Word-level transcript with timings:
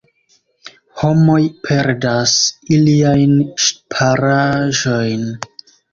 Homoj 1.01 1.41
perdas 1.67 2.33
iliajn 2.79 3.37
ŝparaĵojn. 3.67 5.29